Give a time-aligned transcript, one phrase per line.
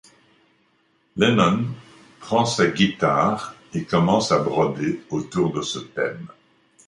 [1.15, 1.75] Lennon
[2.19, 6.27] prend sa guitare et commence à broder autour de ce thème.